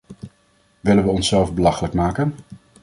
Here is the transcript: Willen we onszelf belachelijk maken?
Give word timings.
Willen 0.81 1.03
we 1.03 1.09
onszelf 1.09 1.53
belachelijk 1.53 1.93
maken? 1.93 2.35